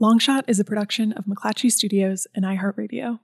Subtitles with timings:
[0.00, 3.18] Longshot is a production of McClatchy Studios and iHeartRadio.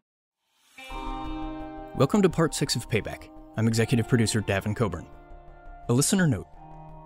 [1.95, 3.31] Welcome to part six of Payback.
[3.57, 5.07] I'm executive producer Davin Coburn.
[5.89, 6.47] A listener note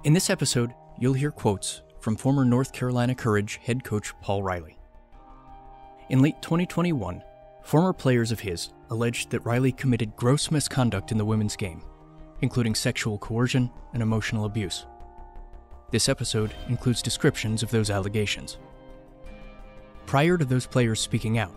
[0.02, 4.76] In this episode, you'll hear quotes from former North Carolina Courage head coach Paul Riley.
[6.08, 7.22] In late 2021,
[7.62, 11.80] former players of his alleged that Riley committed gross misconduct in the women's game,
[12.40, 14.86] including sexual coercion and emotional abuse.
[15.92, 18.58] This episode includes descriptions of those allegations.
[20.10, 21.54] Prior to those players speaking out,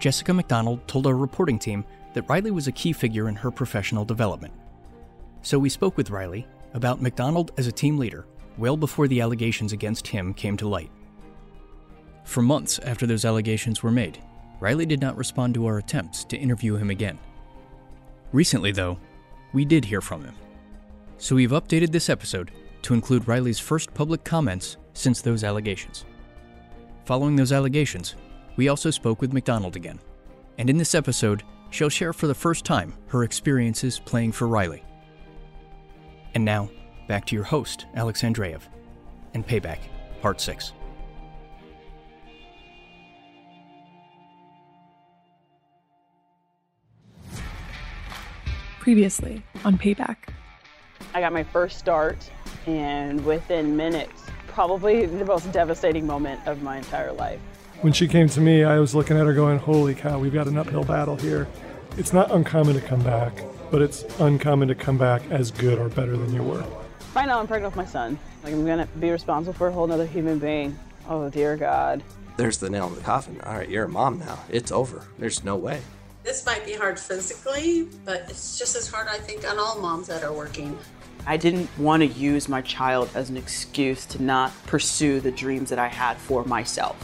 [0.00, 4.04] Jessica McDonald told our reporting team that Riley was a key figure in her professional
[4.04, 4.52] development.
[5.42, 8.26] So we spoke with Riley about McDonald as a team leader
[8.58, 10.90] well before the allegations against him came to light.
[12.24, 14.18] For months after those allegations were made,
[14.58, 17.16] Riley did not respond to our attempts to interview him again.
[18.32, 18.98] Recently, though,
[19.52, 20.34] we did hear from him.
[21.18, 22.50] So we've updated this episode
[22.82, 26.06] to include Riley's first public comments since those allegations.
[27.04, 28.14] Following those allegations,
[28.56, 30.00] we also spoke with McDonald again.
[30.56, 34.82] And in this episode, she'll share for the first time her experiences playing for Riley.
[36.34, 36.70] And now,
[37.06, 38.62] back to your host, Alex Andrejev,
[39.34, 39.80] and Payback,
[40.22, 40.72] Part 6.
[48.80, 50.16] Previously on Payback.
[51.12, 52.30] I got my first start,
[52.66, 57.40] and within minutes, probably the most devastating moment of my entire life.
[57.80, 60.46] When she came to me, I was looking at her going, Holy cow, we've got
[60.46, 61.48] an uphill battle here.
[61.98, 63.42] It's not uncommon to come back,
[63.72, 66.64] but it's uncommon to come back as good or better than you were.
[67.16, 68.16] Right now, I'm pregnant with my son.
[68.44, 70.78] Like, I'm gonna be responsible for a whole other human being.
[71.08, 72.04] Oh, dear God.
[72.36, 73.40] There's the nail in the coffin.
[73.40, 74.38] All right, you're a mom now.
[74.48, 75.04] It's over.
[75.18, 75.80] There's no way.
[76.22, 80.06] This might be hard physically, but it's just as hard, I think, on all moms
[80.06, 80.78] that are working.
[81.26, 85.70] I didn't want to use my child as an excuse to not pursue the dreams
[85.70, 86.96] that I had for myself.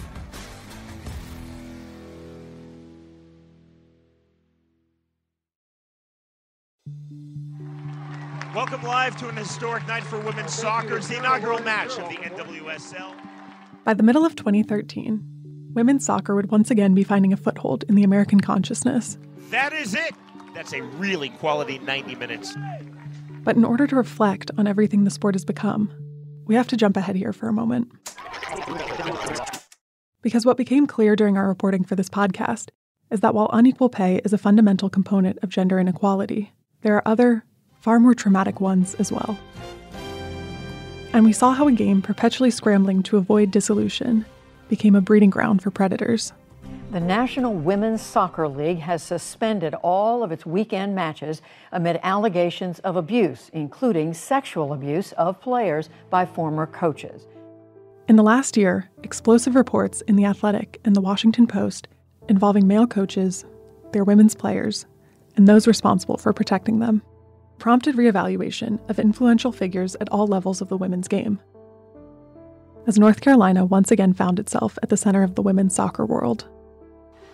[8.55, 10.99] Welcome live to an historic night for women's soccer.
[10.99, 13.15] It's the inaugural match of the NWSL.
[13.85, 17.95] By the middle of 2013, women's soccer would once again be finding a foothold in
[17.95, 19.17] the American consciousness.
[19.49, 20.15] That is it.
[20.55, 22.55] That's a really quality 90 minutes.
[23.43, 25.93] But in order to reflect on everything the sport has become,
[26.47, 27.91] we have to jump ahead here for a moment.
[30.23, 32.69] Because what became clear during our reporting for this podcast
[33.11, 36.53] is that while unequal pay is a fundamental component of gender inequality,
[36.83, 37.45] there are other,
[37.81, 39.39] far more traumatic ones as well.
[41.13, 44.25] And we saw how a game perpetually scrambling to avoid dissolution
[44.69, 46.33] became a breeding ground for predators.
[46.91, 51.41] The National Women's Soccer League has suspended all of its weekend matches
[51.71, 57.29] amid allegations of abuse, including sexual abuse of players by former coaches.
[58.09, 61.87] In the last year, explosive reports in The Athletic and The Washington Post
[62.29, 63.45] involving male coaches,
[63.93, 64.87] their women's players,
[65.37, 67.03] and those responsible for protecting them
[67.61, 71.39] prompted reevaluation of influential figures at all levels of the women's game.
[72.89, 76.49] As North Carolina once again found itself at the center of the women's soccer world.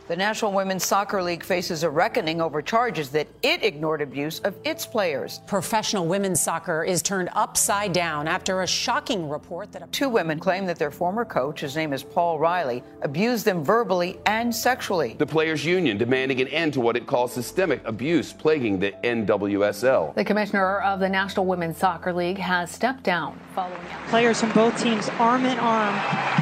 [0.08, 4.54] The National Women's Soccer League faces a reckoning over charges that it ignored abuse of
[4.62, 5.40] its players.
[5.48, 10.64] Professional women's soccer is turned upside down after a shocking report that two women claim
[10.66, 15.14] that their former coach, his name is Paul Riley, abused them verbally and sexually.
[15.14, 20.14] The players' union demanding an end to what it calls systemic abuse plaguing the NWSL.
[20.14, 24.06] The commissioner of the National Women's Soccer League has stepped down following out.
[24.06, 25.96] Players from both teams arm in arm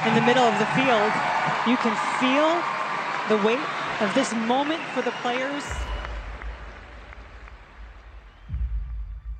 [0.06, 1.12] in the middle of the field.
[1.66, 2.62] You can feel
[3.28, 3.58] the weight
[4.00, 5.64] of this moment for the players?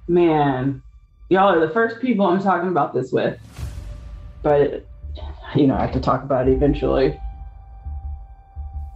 [0.09, 0.83] Man,
[1.29, 3.39] y'all are the first people I'm talking about this with.
[4.43, 4.87] But,
[5.55, 7.19] you know, I have to talk about it eventually.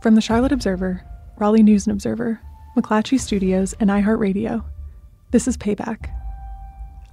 [0.02, 1.02] From the Charlotte Observer,
[1.38, 2.40] Raleigh News and Observer,
[2.76, 4.64] McClatchy Studios, and iHeartRadio,
[5.30, 6.10] this is Payback.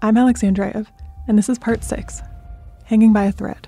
[0.01, 0.87] I'm Alex Andrejev,
[1.27, 2.21] and this is part six
[2.85, 3.67] Hanging by a Thread.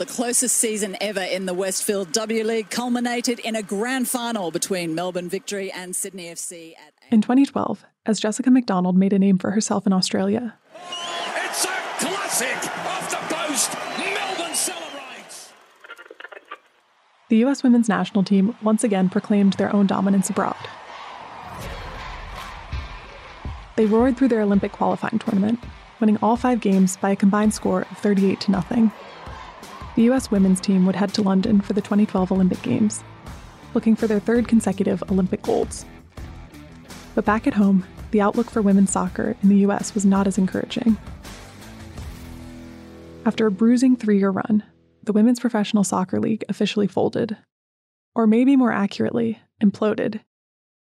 [0.00, 4.94] The closest season ever in the Westfield W League culminated in a grand final between
[4.94, 6.72] Melbourne Victory and Sydney FC.
[6.72, 10.56] At in 2012, as Jessica McDonald made a name for herself in Australia.
[11.36, 11.68] It's a
[11.98, 12.56] classic
[12.86, 13.74] off the post.
[13.98, 15.52] Melbourne celebrates.
[17.28, 17.62] The U.S.
[17.62, 20.56] women's national team once again proclaimed their own dominance abroad.
[23.76, 25.62] They roared through their Olympic qualifying tournament,
[26.00, 28.92] winning all five games by a combined score of 38 to nothing
[29.96, 33.02] the US women's team would head to London for the 2012 Olympic Games,
[33.74, 35.84] looking for their third consecutive Olympic golds.
[37.14, 40.38] But back at home, the outlook for women's soccer in the US was not as
[40.38, 40.96] encouraging.
[43.24, 44.64] After a bruising three year run,
[45.02, 47.36] the Women's Professional Soccer League officially folded.
[48.14, 50.20] Or maybe more accurately, imploded.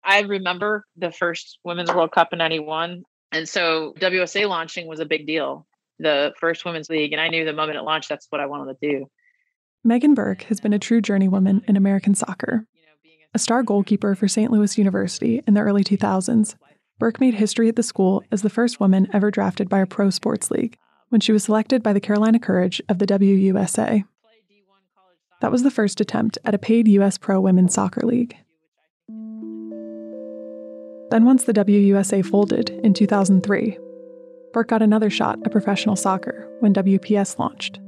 [0.04, 3.04] I remember the first Women's World Cup in 91.
[3.32, 5.66] And so WSA launching was a big deal
[6.04, 7.12] the first women's league.
[7.12, 9.06] And I knew the moment it launched, that's what I wanted to do.
[9.84, 12.66] Megan Burke has been a true journeywoman in American soccer.
[13.34, 14.52] A star goalkeeper for St.
[14.52, 16.56] Louis University in the early 2000s,
[17.00, 20.10] Burke made history at the school as the first woman ever drafted by a pro
[20.10, 20.78] sports league
[21.10, 24.04] when she was selected by the Carolina Courage of the WUSA.
[25.42, 27.18] That was the first attempt at a paid U.S.
[27.18, 28.38] pro women's soccer league.
[31.10, 33.78] Then, once the WUSA folded in 2003,
[34.54, 37.80] Burke got another shot at professional soccer when WPS launched.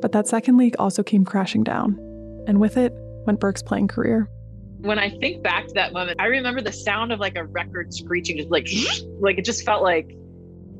[0.00, 1.98] But that second league also came crashing down,
[2.46, 2.94] and with it
[3.26, 4.26] went Burke's playing career.
[4.78, 7.92] When I think back to that moment, I remember the sound of like a record
[7.92, 8.68] screeching, just like,
[9.20, 10.10] like it just felt like,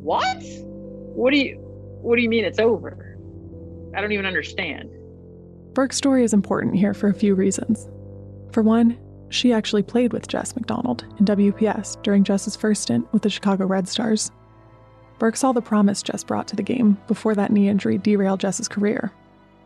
[0.01, 0.43] what?
[0.43, 1.57] What do you,
[2.01, 3.19] what do you mean it's over?
[3.95, 4.91] I don't even understand.
[5.75, 7.87] Burke's story is important here for a few reasons.
[8.53, 8.99] For one,
[9.29, 13.67] she actually played with Jess McDonald in WPS during Jess's first stint with the Chicago
[13.67, 14.31] Red Stars.
[15.21, 18.69] Burke saw the promise Jess brought to the game before that knee injury derailed Jess's
[18.69, 19.13] career.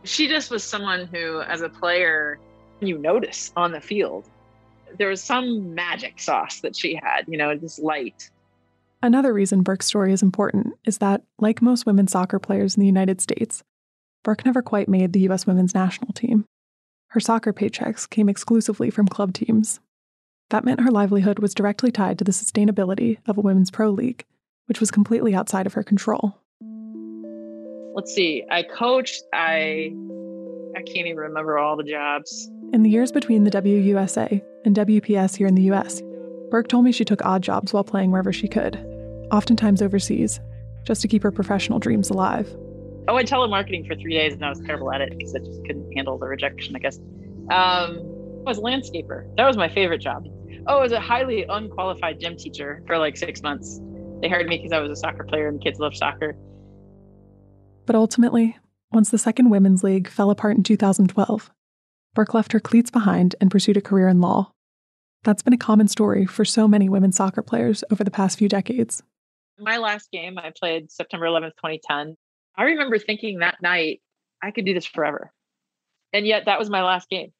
[0.03, 2.37] She just was someone who, as a player,
[2.81, 4.29] you notice on the field.
[4.97, 8.29] There was some magic sauce that she had, you know, this light.
[9.01, 12.85] Another reason Burke's story is important is that, like most women's soccer players in the
[12.85, 13.63] United States,
[14.25, 15.47] Burke never quite made the U.S.
[15.47, 16.43] women's national team.
[17.11, 19.79] Her soccer paychecks came exclusively from club teams.
[20.49, 24.25] That meant her livelihood was directly tied to the sustainability of a women's pro league
[24.67, 26.37] which was completely outside of her control.
[27.95, 28.43] Let's see.
[28.51, 29.23] I coached.
[29.33, 29.93] I
[30.75, 32.49] I can't even remember all the jobs.
[32.73, 36.01] In the years between the WUSA and WPS here in the US,
[36.51, 38.75] Burke told me she took odd jobs while playing wherever she could,
[39.31, 40.39] oftentimes overseas,
[40.83, 42.53] just to keep her professional dreams alive.
[43.07, 45.63] Oh, I telemarketing for three days and I was terrible at it because I just
[45.65, 46.97] couldn't handle the rejection, I guess.
[47.49, 47.99] Um,
[48.45, 49.33] I was a landscaper.
[49.37, 50.27] That was my favorite job.
[50.67, 53.79] Oh, I was a highly unqualified gym teacher for like six months.
[54.25, 56.35] They hired me because I was a soccer player and kids love soccer.
[57.85, 58.57] But ultimately,
[58.91, 61.51] once the second women's league fell apart in 2012,
[62.15, 64.51] Burke left her cleats behind and pursued a career in law.
[65.23, 68.49] That's been a common story for so many women soccer players over the past few
[68.49, 69.03] decades.
[69.59, 72.17] My last game, I played September 11th, 2010.
[72.57, 74.01] I remember thinking that night,
[74.41, 75.31] I could do this forever.
[76.13, 77.31] And yet, that was my last game.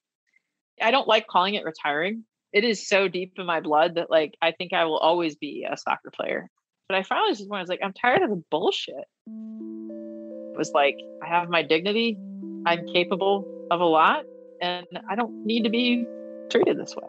[0.79, 2.25] I don't like calling it retiring
[2.55, 5.67] it is so deep in my blood that like I think I will always be
[5.69, 6.49] a soccer player.
[6.87, 8.93] But I finally just when I was like, I'm tired of the bullshit.
[9.27, 12.17] It was like, I have my dignity,
[12.65, 14.23] I'm capable of a lot,
[14.61, 16.05] and I don't need to be
[16.51, 17.07] treated this way.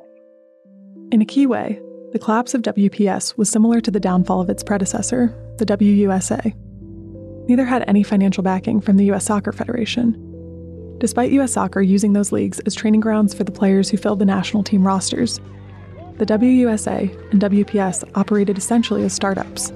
[1.12, 1.80] In a key way,
[2.12, 6.54] the collapse of WPS was similar to the downfall of its predecessor, the WUSA.
[7.46, 9.26] Neither had any financial backing from the U.S.
[9.26, 10.22] Soccer Federation.
[10.98, 11.52] Despite U.S.
[11.52, 14.86] Soccer using those leagues as training grounds for the players who filled the national team
[14.86, 15.38] rosters,
[16.18, 19.72] the WUSA and WPS operated essentially as startups.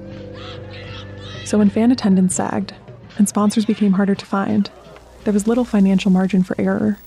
[1.45, 2.73] So when fan attendance sagged
[3.17, 4.69] and sponsors became harder to find,
[5.23, 6.97] there was little financial margin for error.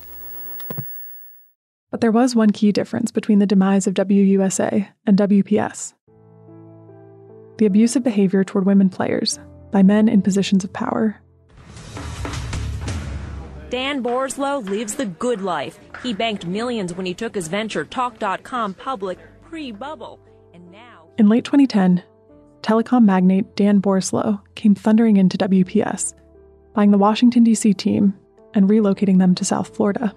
[1.91, 5.95] But there was one key difference between the demise of WUSA and WPS
[7.59, 9.39] the abusive behavior toward women players
[9.71, 11.21] by men in positions of power.
[13.75, 15.81] Dan Borislow lives the good life.
[16.01, 20.21] He banked millions when he took his venture Talk.com public pre bubble.
[20.53, 21.09] And now.
[21.19, 22.01] In late 2010,
[22.63, 26.15] telecom magnate Dan Borislow came thundering into WPS,
[26.73, 27.75] buying the Washington, D.C.
[27.75, 28.17] team
[28.55, 30.15] and relocating them to South Florida.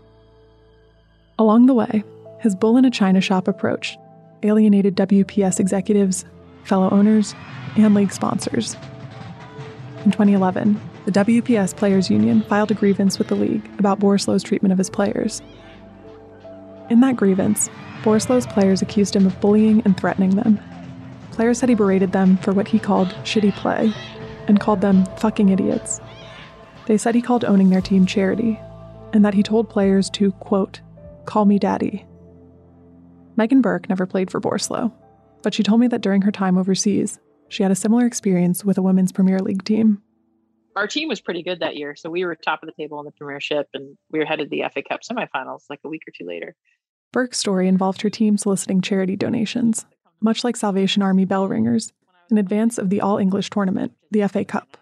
[1.40, 2.04] Along the way,
[2.40, 3.98] his bull in a china shop approach
[4.44, 6.26] alienated WPS executives,
[6.64, 7.34] fellow owners,
[7.76, 8.76] and league sponsors.
[10.06, 14.74] In 2011, the WPS Players Union filed a grievance with the league about Borislow's treatment
[14.74, 15.42] of his players.
[16.90, 17.70] In that grievance,
[18.04, 20.60] Borislow's players accused him of bullying and threatening them.
[21.32, 23.94] Players said he berated them for what he called shitty play
[24.50, 26.02] and called them fucking idiots.
[26.88, 28.60] They said he called owning their team charity
[29.14, 30.82] and that he told players to, quote,
[31.26, 32.06] call me daddy.
[33.38, 34.92] Megan Burke never played for Borislow,
[35.42, 38.78] but she told me that during her time overseas, she had a similar experience with
[38.78, 40.02] a women's Premier League team.
[40.78, 43.06] Our team was pretty good that year, so we were top of the table in
[43.06, 46.14] the Premiership, and we were headed to the FA Cup semifinals like a week or
[46.16, 46.56] two later.
[47.12, 49.88] Burke's story involved her team soliciting charity donations,
[50.22, 51.94] much like Salvation Army bell ringers,
[52.30, 54.78] in advance of the All English tournament, the FA Cup.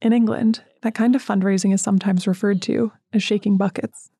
[0.00, 4.10] In England, that kind of fundraising is sometimes referred to as shaking buckets.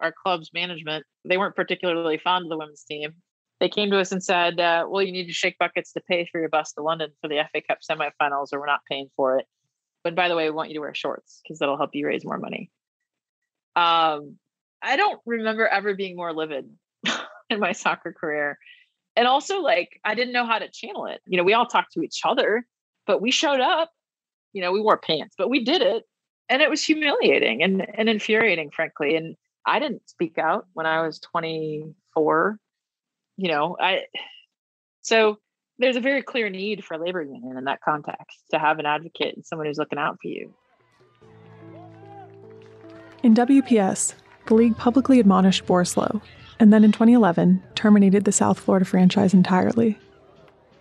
[0.00, 3.10] Our club's management, they weren't particularly fond of the women's team.
[3.60, 6.26] They came to us and said, uh, well, you need to shake buckets to pay
[6.32, 9.36] for your bus to London for the FA Cup semifinals, or we're not paying for
[9.36, 9.44] it.
[10.04, 12.24] But by the way, we want you to wear shorts because that'll help you raise
[12.24, 12.70] more money.
[13.76, 14.36] Um,
[14.82, 16.68] I don't remember ever being more livid
[17.50, 18.58] in my soccer career.
[19.14, 21.20] And also, like, I didn't know how to channel it.
[21.26, 22.66] You know, we all talked to each other,
[23.06, 23.90] but we showed up.
[24.52, 26.04] You know, we wore pants, but we did it.
[26.48, 29.16] And it was humiliating and, and infuriating, frankly.
[29.16, 32.58] And I didn't speak out when I was 24.
[33.38, 34.02] You know, I,
[35.02, 35.38] so
[35.82, 38.86] there's a very clear need for a labor union in that context to have an
[38.86, 40.52] advocate and someone who's looking out for you.
[43.22, 44.14] In WPS,
[44.46, 46.20] the league publicly admonished Borislow,
[46.60, 49.98] and then in 2011 terminated the South Florida franchise entirely.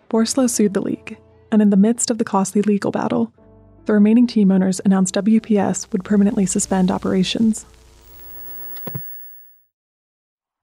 [0.10, 1.18] Borislow sued the league,
[1.52, 3.34] and in the midst of the costly legal battle,
[3.86, 7.66] the remaining team owners announced WPS would permanently suspend operations.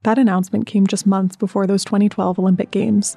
[0.03, 3.17] That announcement came just months before those 2012 Olympic Games.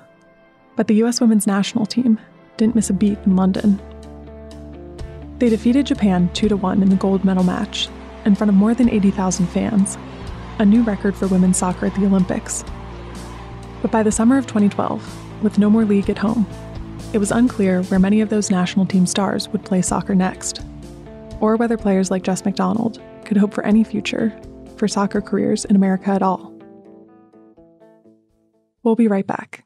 [0.76, 2.20] But the US women's national team
[2.58, 3.82] didn't miss a beat in London.
[5.40, 7.90] They defeated Japan 2 to 1 in the gold medal match
[8.26, 9.98] in front of more than 80,000 fans,
[10.60, 12.64] a new record for women's soccer at the Olympics.
[13.82, 16.46] But by the summer of 2012, with no more league at home,
[17.14, 20.62] it was unclear where many of those national team stars would play soccer next,
[21.40, 24.40] or whether players like Jess McDonald could hope for any future
[24.78, 26.54] for soccer careers in America at all.
[28.84, 29.66] We'll be right back.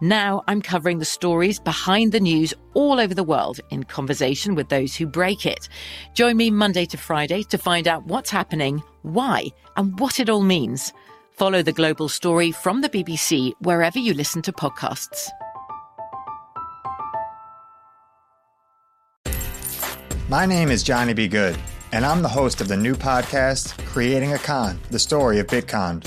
[0.00, 4.68] Now I'm covering the stories behind the news all over the world in conversation with
[4.68, 5.68] those who break it.
[6.14, 10.42] Join me Monday to Friday to find out what's happening, why, and what it all
[10.42, 10.92] means.
[11.32, 15.30] Follow the global story from the BBC wherever you listen to podcasts.
[20.28, 21.26] My name is Johnny B.
[21.26, 21.58] Good,
[21.90, 26.06] and I'm the host of the new podcast, Creating a Con, the story of Bitcon.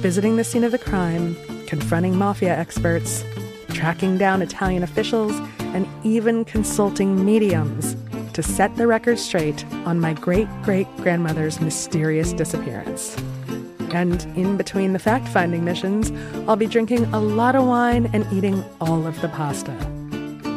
[0.00, 3.22] visiting the scene of the crime, confronting mafia experts,
[3.74, 7.96] tracking down Italian officials, and even consulting mediums
[8.32, 13.14] to set the record straight on my great great grandmother's mysterious disappearance.
[13.92, 16.10] And in between the fact finding missions,
[16.48, 19.76] I'll be drinking a lot of wine and eating all of the pasta.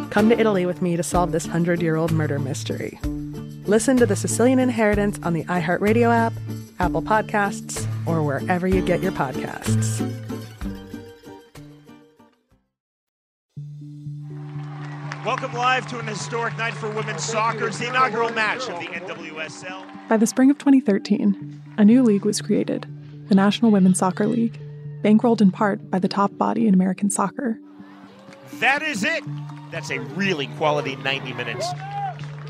[0.09, 2.97] Come to Italy with me to solve this hundred year old murder mystery.
[3.65, 6.33] Listen to The Sicilian Inheritance on the iHeartRadio app,
[6.79, 10.01] Apple Podcasts, or wherever you get your podcasts.
[15.25, 17.67] Welcome live to an historic night for women's soccer.
[17.67, 20.09] It's the inaugural match of the NWSL.
[20.09, 22.85] By the spring of 2013, a new league was created,
[23.29, 24.59] the National Women's Soccer League,
[25.01, 27.57] bankrolled in part by the top body in American soccer.
[28.55, 29.23] That is it.
[29.71, 31.71] That's a really quality 90 minutes.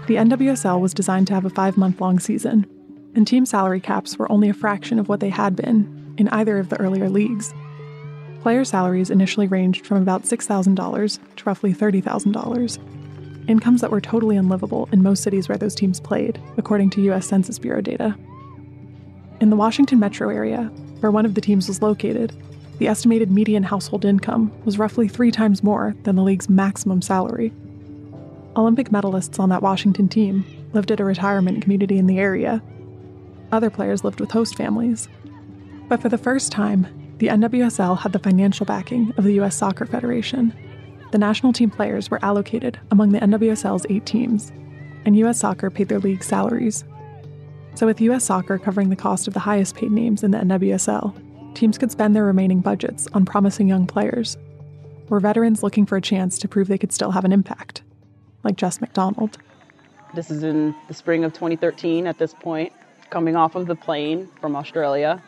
[0.08, 2.66] The NWSL was designed to have a five month long season,
[3.16, 6.60] and team salary caps were only a fraction of what they had been in either
[6.60, 7.54] of the earlier leagues.
[8.42, 14.90] Player salaries initially ranged from about $6,000 to roughly $30,000, incomes that were totally unlivable
[14.92, 17.28] in most cities where those teams played, according to U.S.
[17.28, 18.16] Census Bureau data.
[19.40, 20.64] In the Washington metro area,
[21.00, 22.34] where one of the teams was located,
[22.80, 27.54] the estimated median household income was roughly three times more than the league's maximum salary.
[28.56, 32.62] Olympic medalists on that Washington team lived at a retirement community in the area
[33.54, 35.08] other players lived with host families.
[35.88, 36.88] But for the first time,
[37.20, 39.56] the NWSL had the financial backing of the U.S.
[39.56, 40.54] Soccer Federation.
[41.12, 44.52] The national team players were allocated among the NWSL's eight teams,
[45.06, 45.40] and U.S.
[45.40, 46.84] Soccer paid their league salaries.
[47.76, 48.26] So, with U.S.
[48.26, 52.16] Soccer covering the cost of the highest paid names in the NWSL, teams could spend
[52.16, 54.38] their remaining budgets on promising young players,
[55.10, 57.84] or veterans looking for a chance to prove they could still have an impact,
[58.44, 59.38] like Jess McDonald.
[60.16, 62.74] This is in the spring of 2013 at this point
[63.14, 65.22] coming off of the plane from Australia,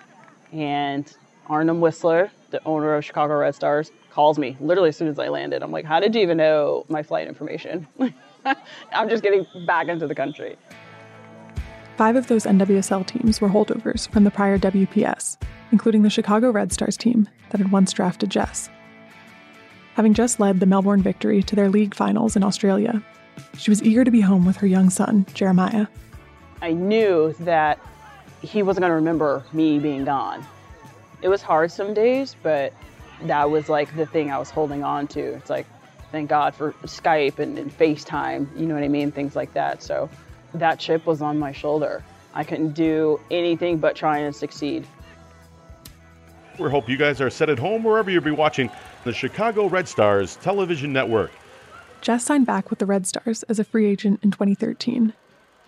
[0.51, 5.19] and Arnim Whisler, the owner of Chicago Red Stars, calls me literally as soon as
[5.19, 5.61] I landed.
[5.61, 7.87] I'm like, How did you even know my flight information?
[8.91, 10.57] I'm just getting back into the country.
[11.95, 15.37] Five of those NWSL teams were holdovers from the prior WPS,
[15.71, 18.67] including the Chicago Red Stars team that had once drafted Jess.
[19.93, 23.01] Having just led the Melbourne victory to their league finals in Australia,
[23.57, 25.85] she was eager to be home with her young son, Jeremiah.
[26.61, 27.79] I knew that
[28.41, 30.45] he wasn't going to remember me being gone.
[31.21, 32.73] It was hard some days, but
[33.23, 35.21] that was like the thing I was holding on to.
[35.21, 35.65] It's like,
[36.11, 39.11] thank God for Skype and, and FaceTime, you know what I mean?
[39.11, 39.81] Things like that.
[39.81, 40.09] So
[40.53, 42.03] that chip was on my shoulder.
[42.33, 44.85] I couldn't do anything but try and succeed.
[46.59, 48.69] We hope you guys are set at home wherever you'll be watching
[49.03, 51.31] the Chicago Red Stars television network.
[52.01, 55.13] Jess signed back with the Red Stars as a free agent in 2013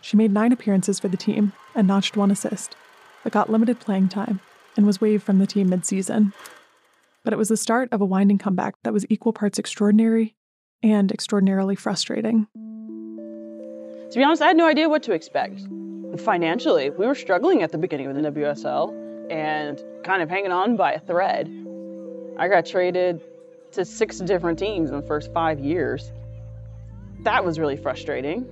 [0.08, 2.78] she made nine appearances for the team and notched one assist,
[3.26, 4.40] but got limited playing time
[4.78, 6.32] and was waived from the team mid-season.
[7.26, 10.34] But it was the start of a winding comeback that was equal parts extraordinary
[10.82, 12.48] and extraordinarily frustrating.
[12.56, 15.60] To be honest, I had no idea what to expect.
[16.20, 20.78] Financially, we were struggling at the beginning of the WSL and kind of hanging on
[20.78, 21.50] by a thread.
[22.38, 23.20] I got traded
[23.74, 26.14] to six different teams in the first five years.
[27.24, 28.48] That was really frustrating.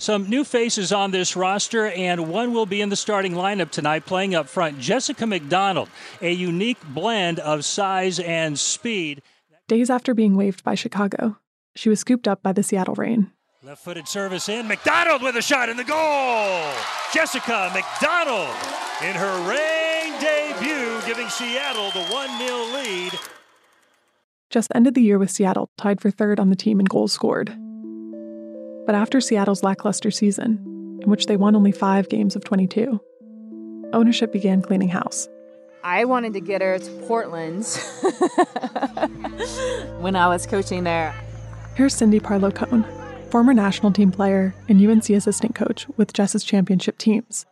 [0.00, 4.06] Some new faces on this roster, and one will be in the starting lineup tonight
[4.06, 4.78] playing up front.
[4.80, 5.90] Jessica McDonald,
[6.22, 9.20] a unique blend of size and speed.
[9.68, 11.36] Days after being waived by Chicago,
[11.76, 13.30] she was scooped up by the Seattle Reign.
[13.62, 14.66] Left footed service in.
[14.66, 16.72] McDonald with a shot in the goal.
[17.12, 18.56] Jessica McDonald
[19.02, 23.12] in her Reign debut, giving Seattle the 1 0 lead.
[24.48, 27.54] Just ended the year with Seattle tied for third on the team in goals scored.
[28.90, 33.00] But after Seattle's lackluster season, in which they won only five games of 22,
[33.92, 35.28] ownership began cleaning house.
[35.84, 37.66] I wanted to get her to Portland
[40.00, 41.14] when I was coaching there.
[41.76, 42.84] Here's Cindy Parlow Cone,
[43.30, 47.46] former national team player and UNC assistant coach with Jess's championship teams.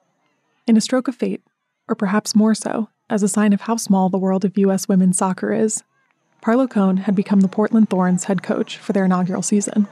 [0.66, 1.44] In a stroke of fate,
[1.88, 4.88] or perhaps more so, as a sign of how small the world of U.S.
[4.88, 5.84] women's soccer is,
[6.42, 9.86] Parlow Cone had become the Portland Thorns head coach for their inaugural season.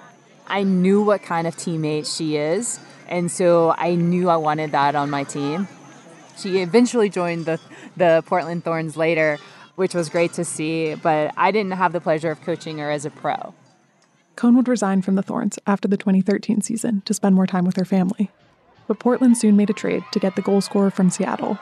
[0.47, 2.79] I knew what kind of teammate she is,
[3.09, 5.69] and so I knew I wanted that on my team.
[6.39, 7.59] She eventually joined the,
[7.97, 9.39] the Portland Thorns later,
[9.75, 13.05] which was great to see, but I didn't have the pleasure of coaching her as
[13.05, 13.55] a pro.
[14.37, 17.77] Cone would resign from the Thorns after the 2013 season to spend more time with
[17.77, 18.31] her family.
[18.87, 21.59] But Portland soon made a trade to get the goal scorer from Seattle.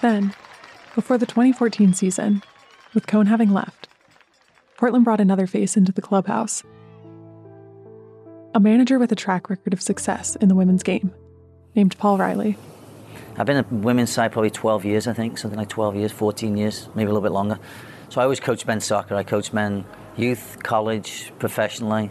[0.00, 0.34] Then,
[0.94, 2.42] before the 2014 season,
[2.92, 3.88] with Cone having left,
[4.76, 6.64] Portland brought another face into the clubhouse.
[8.54, 11.10] A manager with a track record of success in the women's game,
[11.74, 12.58] named Paul Riley.
[13.38, 16.58] I've been at women's side probably 12 years, I think, something like 12 years, 14
[16.58, 17.58] years, maybe a little bit longer.
[18.10, 19.14] So I always coach men's soccer.
[19.14, 19.86] I coach men
[20.18, 22.10] youth, college, professionally.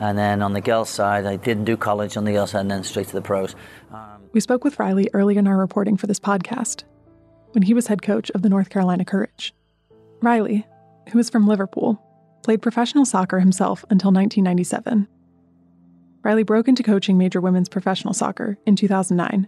[0.00, 2.70] And then on the girls' side, I didn't do college on the girls' side and
[2.70, 3.54] then straight to the pros.
[3.92, 6.84] Um, we spoke with Riley early in our reporting for this podcast
[7.52, 9.52] when he was head coach of the North Carolina Courage.
[10.22, 10.66] Riley,
[11.10, 12.00] who is from Liverpool,
[12.42, 15.08] played professional soccer himself until 1997.
[16.24, 19.46] Riley broke into coaching major women's professional soccer in 2009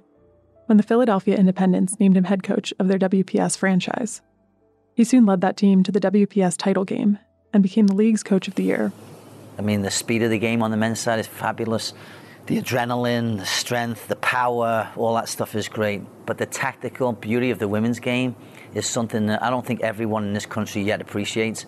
[0.67, 4.21] when the Philadelphia Independents named him head coach of their WPS franchise.
[4.95, 7.19] He soon led that team to the WPS title game
[7.55, 8.93] and became the league's coach of the year.
[9.59, 11.95] I mean, the speed of the game on the men's side is fabulous.
[12.45, 16.03] The adrenaline, the strength, the power, all that stuff is great.
[16.27, 18.37] But the tactical beauty of the women's game
[18.75, 21.65] is something that I don't think everyone in this country yet appreciates.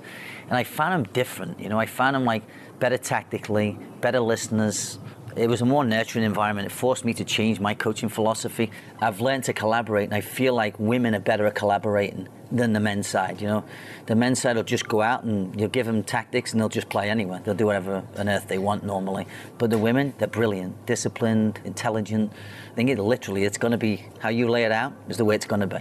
[0.49, 1.61] And I found them different.
[1.61, 2.43] You know, I found them like
[2.79, 4.99] better tactically, better listeners,
[5.39, 6.67] it was a more nurturing environment.
[6.67, 8.71] It forced me to change my coaching philosophy.
[9.01, 12.81] I've learned to collaborate, and I feel like women are better at collaborating than the
[12.81, 13.41] men's side.
[13.41, 13.65] You know,
[14.07, 16.89] the men's side will just go out and you'll give them tactics, and they'll just
[16.89, 17.41] play anywhere.
[17.45, 19.27] They'll do whatever on earth they want normally.
[19.59, 22.33] But the women, they're brilliant, disciplined, intelligent.
[22.73, 25.25] I think it literally, it's going to be how you lay it out is the
[25.25, 25.79] way it's going to be.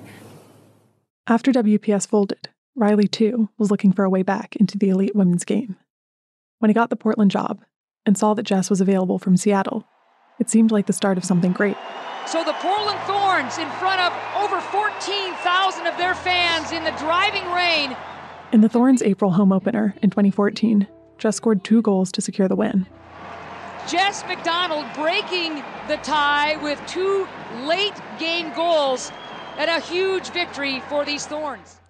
[1.26, 5.46] After WPS folded, Riley too was looking for a way back into the elite women's
[5.46, 5.78] game.
[6.60, 7.62] When he got the Portland job,
[8.08, 9.86] and saw that Jess was available from Seattle.
[10.40, 11.76] It seemed like the start of something great.
[12.26, 17.46] So the Portland Thorns in front of over 14,000 of their fans in the driving
[17.52, 17.96] rain.
[18.54, 22.56] In the Thorns April home opener in 2014, Jess scored two goals to secure the
[22.56, 22.88] win.
[23.88, 27.28] Jess McDonald breaking the tie with two
[27.64, 29.12] late game goals
[29.58, 31.82] and a huge victory for these Thorns.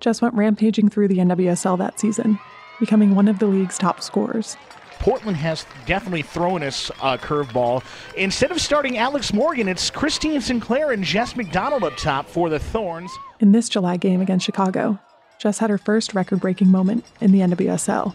[0.00, 2.38] Jess went rampaging through the NWSL that season,
[2.80, 4.56] becoming one of the league's top scorers.
[4.98, 7.82] Portland has definitely thrown us a curveball.
[8.16, 12.58] Instead of starting Alex Morgan, it's Christine Sinclair and Jess McDonald up top for the
[12.58, 13.10] Thorns.
[13.40, 14.98] In this July game against Chicago,
[15.38, 18.14] Jess had her first record breaking moment in the NWSL.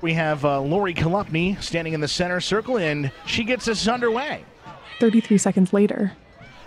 [0.00, 4.44] We have uh, Lori Chalupny standing in the center circle, and she gets us underway.
[5.00, 6.12] 33 seconds later.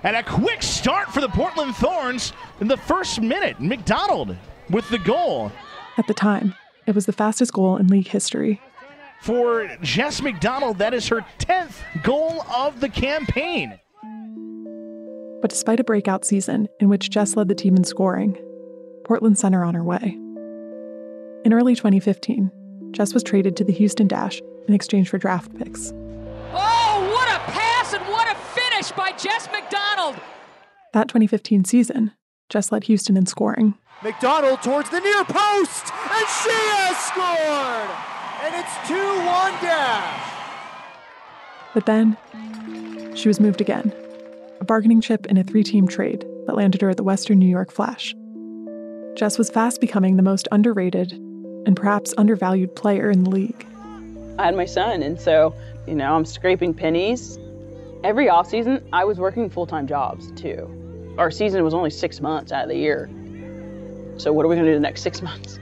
[0.03, 3.59] And a quick start for the Portland Thorns in the first minute.
[3.59, 4.37] McDonald
[4.69, 5.51] with the goal.
[5.97, 6.53] At the time,
[6.87, 8.61] it was the fastest goal in league history
[9.21, 10.77] for Jess McDonald.
[10.77, 13.77] That is her 10th goal of the campaign.
[15.41, 18.37] But despite a breakout season in which Jess led the team in scoring,
[19.03, 20.17] Portland sent her on her way.
[21.45, 22.51] In early 2015,
[22.91, 25.93] Jess was traded to the Houston Dash in exchange for draft picks.
[26.53, 30.15] Oh, what a pass and what a finish by Jess McDonald!
[30.93, 32.13] That 2015 season,
[32.49, 33.75] Jess led Houston in scoring.
[34.03, 38.07] McDonald towards the near post, and she has scored!
[38.43, 39.25] and it's 2 1
[39.61, 40.33] dash.
[41.73, 42.17] But then,
[43.15, 43.91] she was moved again.
[44.59, 47.49] A bargaining chip in a three team trade that landed her at the Western New
[47.49, 48.15] York Flash.
[49.15, 51.13] Jess was fast becoming the most underrated
[51.65, 53.65] and perhaps undervalued player in the league.
[54.37, 55.53] I had my son, and so,
[55.87, 57.39] you know, I'm scraping pennies.
[58.03, 61.15] Every off season, I was working full time jobs too.
[61.17, 63.09] Our season was only six months out of the year.
[64.17, 65.59] So, what are we going to do the next six months?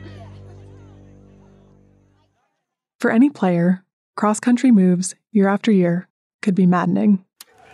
[2.99, 3.83] For any player,
[4.15, 6.07] Cross country moves, year after year,
[6.41, 7.25] could be maddening.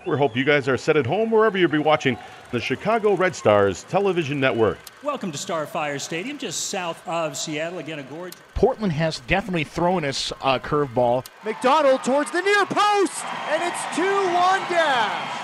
[0.08, 2.18] We hope you guys are set at home wherever you'll be watching
[2.50, 4.80] the Chicago Red Stars television network.
[5.04, 7.78] Welcome to Starfire Stadium, just south of Seattle.
[7.78, 8.34] Again, a gorge.
[8.56, 11.28] Portland has definitely thrown us a curveball.
[11.46, 14.34] McDonald towards the near post, and it's 2 1
[14.72, 15.38] dash.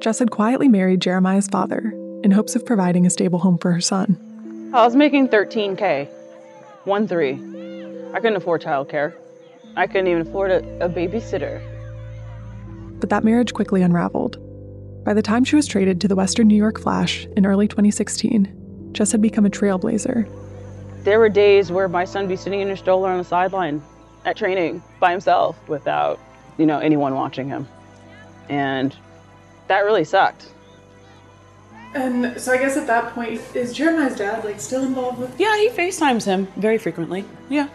[0.00, 1.92] Jess had quietly married Jeremiah's father
[2.24, 4.18] in hopes of providing a stable home for her son.
[4.74, 6.08] I was making 13K.
[6.84, 7.32] 1 3.
[8.12, 9.14] I couldn't afford childcare.
[9.76, 11.62] I couldn't even afford a, a babysitter.
[13.00, 14.38] But that marriage quickly unraveled.
[15.04, 18.90] By the time she was traded to the Western New York Flash in early 2016,
[18.92, 20.28] Jess had become a trailblazer.
[21.04, 23.82] There were days where my son would be sitting in a stroller on the sideline
[24.24, 26.18] at training by himself without,
[26.56, 27.68] you know, anyone watching him.
[28.48, 28.96] And
[29.68, 30.50] that really sucked.
[31.94, 35.38] And so I guess at that point, is Jeremiah's dad like still involved with?
[35.38, 37.24] Yeah, he FaceTimes him very frequently.
[37.48, 37.68] Yeah.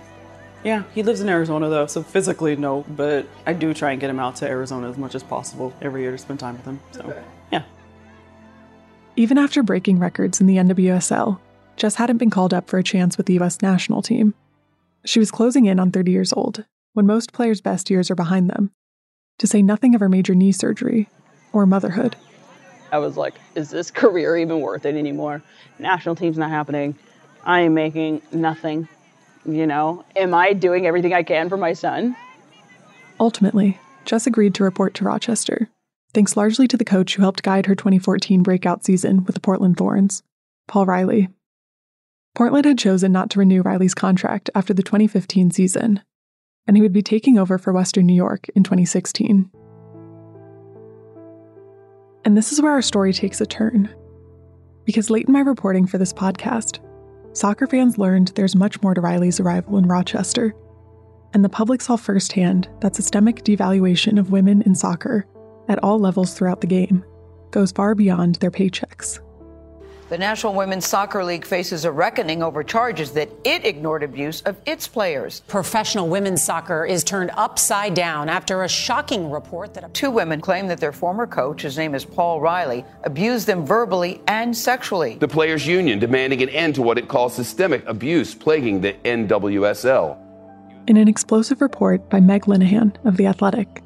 [0.64, 4.10] Yeah, he lives in Arizona though, so physically no, but I do try and get
[4.10, 6.82] him out to Arizona as much as possible every year to spend time with him.
[6.92, 7.24] So, okay.
[7.52, 7.64] yeah.
[9.16, 11.40] Even after breaking records in the NWSL,
[11.78, 14.34] Jess hadn't been called up for a chance with the US national team.
[15.06, 18.50] She was closing in on 30 years old, when most players' best years are behind
[18.50, 18.72] them,
[19.38, 21.08] to say nothing of her major knee surgery
[21.54, 22.18] or motherhood.
[22.92, 25.42] I was like, is this career even worth it anymore?
[25.78, 26.96] National team's not happening.
[27.44, 28.88] I am making nothing.
[29.46, 32.16] You know, am I doing everything I can for my son?
[33.20, 35.70] Ultimately, Jess agreed to report to Rochester,
[36.14, 39.78] thanks largely to the coach who helped guide her 2014 breakout season with the Portland
[39.78, 40.24] Thorns,
[40.68, 41.30] Paul Riley.
[42.36, 46.02] Portland had chosen not to renew Riley's contract after the 2015 season,
[46.68, 49.50] and he would be taking over for Western New York in 2016.
[52.30, 53.90] And this is where our story takes a turn.
[54.86, 56.78] Because late in my reporting for this podcast,
[57.36, 60.54] soccer fans learned there's much more to Riley's arrival in Rochester,
[61.34, 65.26] and the public saw firsthand that systemic devaluation of women in soccer
[65.70, 67.04] at all levels throughout the game
[67.50, 69.20] goes far beyond their paychecks.
[70.10, 74.58] The National Women's Soccer League faces a reckoning over charges that it ignored abuse of
[74.66, 75.42] its players.
[75.42, 80.66] Professional women's soccer is turned upside down after a shocking report that two women claim
[80.66, 85.14] that their former coach, his name is Paul Riley, abused them verbally and sexually.
[85.18, 90.18] The players' union demanding an end to what it calls systemic abuse plaguing the NWSL.
[90.88, 93.84] In an explosive report by Meg Linehan of The Athletic,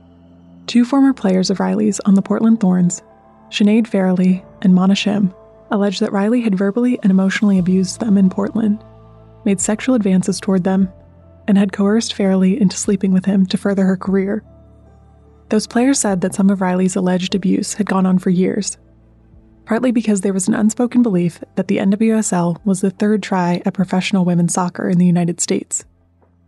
[0.67, 3.01] two former players of Riley's on the Portland Thorns,
[3.49, 5.35] Sinead Farrelly and Mana Shim,
[5.71, 8.83] alleged that Riley had verbally and emotionally abused them in Portland,
[9.45, 10.91] made sexual advances toward them,
[11.47, 14.43] and had coerced Farrelly into sleeping with him to further her career.
[15.49, 18.77] Those players said that some of Riley's alleged abuse had gone on for years,
[19.65, 23.73] partly because there was an unspoken belief that the NWSL was the third try at
[23.73, 25.85] professional women's soccer in the United States.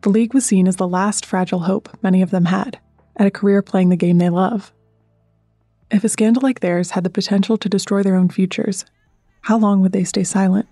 [0.01, 2.79] The league was seen as the last fragile hope many of them had
[3.17, 4.73] at a career playing the game they love.
[5.91, 8.85] If a scandal like theirs had the potential to destroy their own futures,
[9.45, 10.67] how long would they stay silent?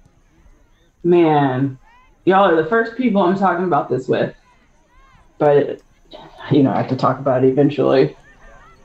[1.04, 1.78] Man,
[2.26, 4.34] y'all are the first people I'm talking about this with.
[5.38, 5.80] But,
[6.50, 8.18] you know, I have to talk about it eventually.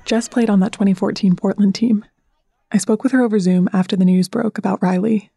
[0.04, 2.04] Jess played on that 2014 Portland team.
[2.70, 5.30] I spoke with her over Zoom after the news broke about Riley.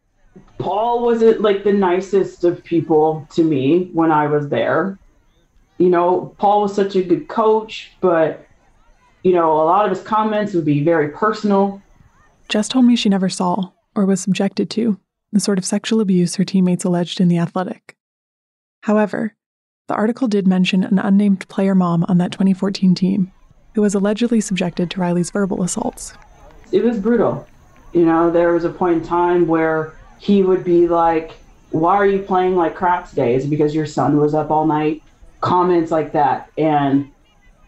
[0.58, 4.98] Paul wasn't like the nicest of people to me when I was there.
[5.78, 8.46] You know, Paul was such a good coach, but,
[9.22, 11.80] you know, a lot of his comments would be very personal.
[12.50, 14.98] Jess told me she never saw or was subjected to,
[15.32, 17.96] the sort of sexual abuse her teammates alleged in The Athletic.
[18.82, 19.34] However,
[19.88, 23.32] the article did mention an unnamed player mom on that 2014 team
[23.74, 26.14] who was allegedly subjected to Riley's verbal assaults.
[26.72, 27.46] It was brutal.
[27.92, 31.32] You know, there was a point in time where he would be like,
[31.70, 33.34] Why are you playing like crap today?
[33.34, 35.02] Is because your son was up all night?
[35.40, 36.50] Comments like that.
[36.56, 37.10] And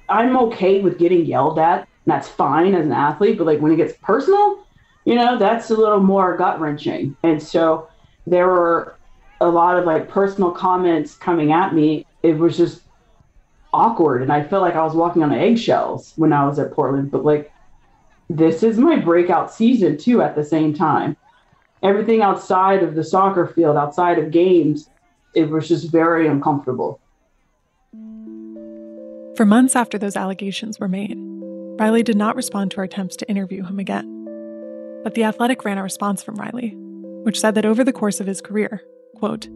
[0.08, 1.88] I'm okay with getting yelled at.
[2.06, 4.63] That's fine as an athlete, but like when it gets personal,
[5.04, 7.16] you know, that's a little more gut wrenching.
[7.22, 7.88] And so
[8.26, 8.96] there were
[9.40, 12.06] a lot of like personal comments coming at me.
[12.22, 12.82] It was just
[13.72, 14.22] awkward.
[14.22, 17.10] And I felt like I was walking on eggshells when I was at Portland.
[17.10, 17.52] But like,
[18.30, 21.16] this is my breakout season too at the same time.
[21.82, 24.88] Everything outside of the soccer field, outside of games,
[25.34, 26.98] it was just very uncomfortable.
[29.36, 31.18] For months after those allegations were made,
[31.78, 34.13] Riley did not respond to our attempts to interview him again.
[35.04, 36.72] But The Athletic ran a response from Riley,
[37.24, 38.82] which said that over the course of his career,
[39.16, 39.48] quote,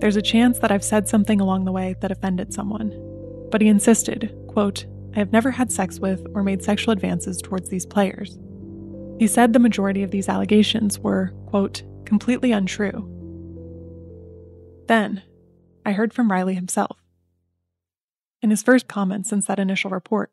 [0.00, 2.92] there's a chance that I've said something along the way that offended someone.
[3.50, 7.68] But he insisted, quote, I have never had sex with or made sexual advances towards
[7.68, 8.38] these players.
[9.18, 13.12] He said the majority of these allegations were, quote, completely untrue.
[14.88, 15.22] Then,
[15.84, 16.98] I heard from Riley himself.
[18.42, 20.30] In his first comment since that initial report,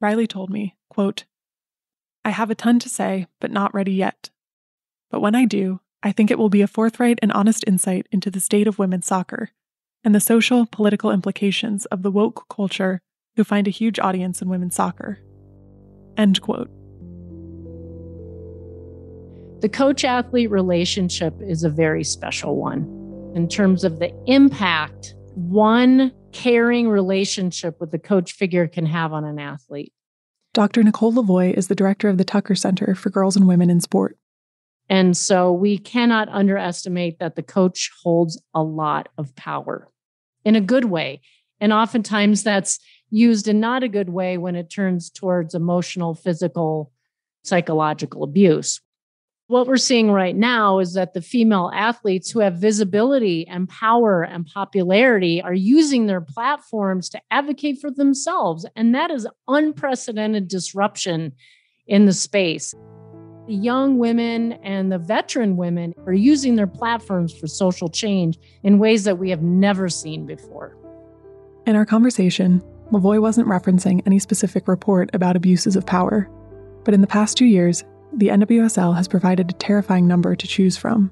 [0.00, 1.24] Riley told me, quote,
[2.24, 4.30] I have a ton to say, but not ready yet.
[5.10, 8.30] But when I do, I think it will be a forthright and honest insight into
[8.30, 9.50] the state of women's soccer
[10.04, 13.00] and the social, political implications of the woke culture
[13.36, 15.18] who find a huge audience in women's soccer.
[16.16, 16.70] End quote.
[19.60, 22.82] The coach athlete relationship is a very special one
[23.34, 29.24] in terms of the impact one caring relationship with the coach figure can have on
[29.24, 29.92] an athlete.
[30.60, 30.82] Dr.
[30.82, 34.18] Nicole LaVoi is the director of the Tucker Center for Girls and Women in Sport.
[34.90, 39.88] And so we cannot underestimate that the coach holds a lot of power
[40.44, 41.22] in a good way.
[41.62, 46.92] And oftentimes that's used in not a good way when it turns towards emotional, physical,
[47.42, 48.82] psychological abuse.
[49.50, 54.22] What we're seeing right now is that the female athletes who have visibility and power
[54.22, 58.64] and popularity are using their platforms to advocate for themselves.
[58.76, 61.32] And that is unprecedented disruption
[61.88, 62.76] in the space.
[63.48, 68.78] The young women and the veteran women are using their platforms for social change in
[68.78, 70.76] ways that we have never seen before.
[71.66, 76.30] In our conversation, LaVoi wasn't referencing any specific report about abuses of power.
[76.84, 80.76] But in the past two years, the NWSL has provided a terrifying number to choose
[80.76, 81.10] from.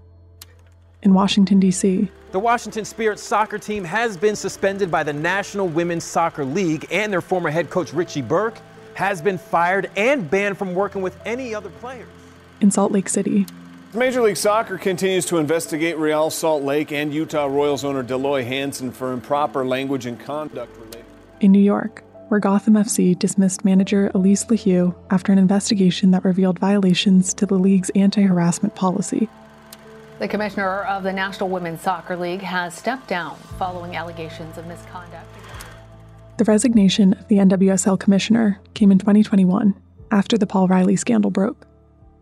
[1.02, 6.04] In Washington, D.C., the Washington Spirit soccer team has been suspended by the National Women's
[6.04, 8.58] Soccer League, and their former head coach Richie Burke
[8.94, 12.08] has been fired and banned from working with any other players.
[12.61, 13.46] In Salt Lake City,
[13.94, 18.44] Major League Soccer continues to investigate Real Salt Lake and Utah Royals owner Dell Loy
[18.44, 21.04] Hansen for improper language and conduct related.
[21.40, 26.59] In New York, where Gotham FC dismissed manager Alyse LaHue after an investigation that revealed
[26.59, 29.29] violations to the league's anti harassment policy.
[30.19, 35.27] The commissioner of the National Women's Soccer League has stepped down following allegations of misconduct.
[36.38, 39.75] The resignation of the NWSL commissioner came in 2021
[40.11, 41.67] after the Paul Riley scandal broke.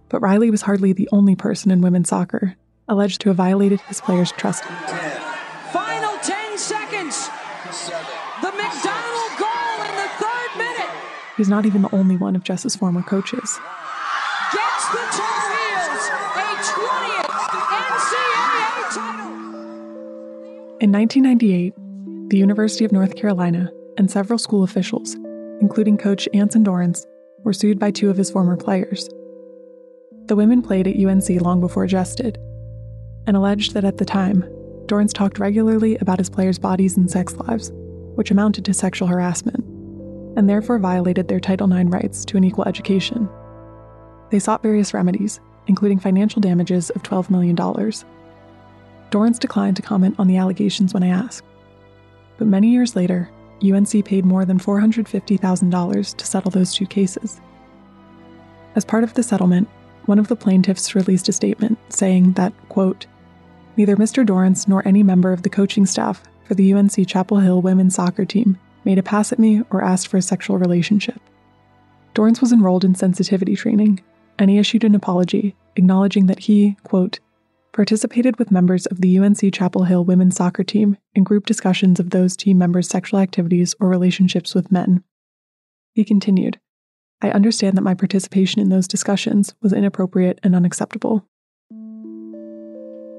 [0.09, 2.57] But Riley was hardly the only person in women's soccer
[2.89, 4.65] alleged to have violated his players' trust.
[5.73, 7.29] Final 10 seconds.
[8.41, 10.91] The McDonald goal in the third minute.
[11.37, 13.61] He's not even the only one of Jess's former coaches.
[14.53, 17.29] Gets the Tar Heels a 20th
[17.69, 19.33] NCAA title.
[20.81, 21.75] In 1998,
[22.31, 25.15] the University of North Carolina and several school officials,
[25.61, 27.05] including coach Anson Dorrance,
[27.45, 29.09] were sued by two of his former players.
[30.27, 32.39] The women played at UNC long before Jess did,
[33.27, 34.43] and alleged that at the time,
[34.87, 37.73] Dorrance talked regularly about his players' bodies and sex lives,
[38.15, 39.76] which amounted to sexual harassment,
[40.37, 43.29] and therefore violated their Title IX rights to an equal education.
[44.31, 47.57] They sought various remedies, including financial damages of $12 million.
[49.11, 51.47] Dorrance declined to comment on the allegations when I asked.
[52.39, 53.31] But many years later,
[53.63, 57.41] UNC paid more than $450,000 to settle those two cases.
[58.75, 59.69] As part of the settlement,
[60.05, 63.07] one of the plaintiffs released a statement saying that, quote,
[63.77, 64.25] neither Mr.
[64.25, 68.25] Dorrance nor any member of the coaching staff for the UNC Chapel Hill women's soccer
[68.25, 71.21] team made a pass at me or asked for a sexual relationship.
[72.15, 74.01] Dorrance was enrolled in sensitivity training,
[74.39, 77.21] and he issued an apology, acknowledging that he, quote,
[77.75, 82.09] participated with members of the UNC Chapel Hill women's soccer team in group discussions of
[82.09, 85.05] those team members' sexual activities or relationships with men.
[85.93, 86.59] He continued,
[87.21, 91.27] I understand that my participation in those discussions was inappropriate and unacceptable.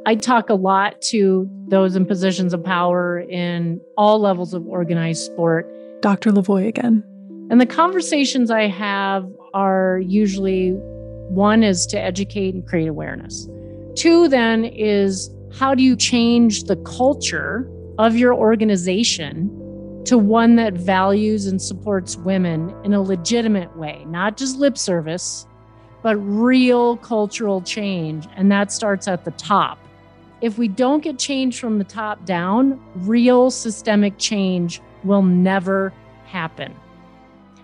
[0.08, 5.26] I talk a lot to those in positions of power in all levels of organized
[5.26, 5.70] sport.
[6.02, 6.32] Dr.
[6.32, 7.04] LaVoi again.
[7.52, 10.70] And the conversations I have are usually
[11.28, 13.50] one is to educate and create awareness.
[13.96, 19.50] Two, then, is how do you change the culture of your organization
[20.06, 25.46] to one that values and supports women in a legitimate way, not just lip service,
[26.02, 28.26] but real cultural change.
[28.38, 29.78] And that starts at the top.
[30.42, 35.94] If we don't get change from the top down, real systemic change will never
[36.26, 36.76] happen.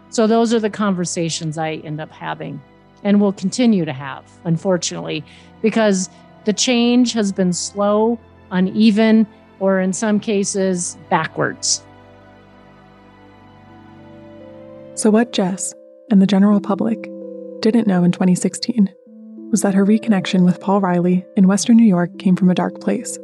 [0.10, 2.62] So, those are the conversations I end up having
[3.04, 5.24] and will continue to have, unfortunately,
[5.62, 6.10] because
[6.46, 8.20] the change has been slow,
[8.52, 9.28] uneven,
[9.60, 11.84] or in some cases, backwards.
[14.96, 15.74] So, what Jess
[16.12, 17.10] and the general public
[17.62, 18.94] didn't know in 2016
[19.54, 22.82] was that her reconnection with Paul Riley in Western New York came from a dark
[22.82, 23.20] place.